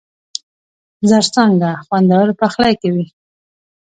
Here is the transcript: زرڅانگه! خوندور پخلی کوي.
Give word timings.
زرڅانگه! 1.09 1.71
خوندور 1.85 2.27
پخلی 2.39 2.73
کوي. 2.81 3.05